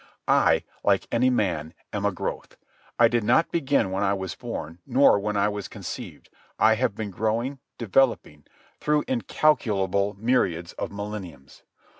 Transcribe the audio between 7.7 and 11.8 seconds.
developing, through incalculable myriads of millenniums.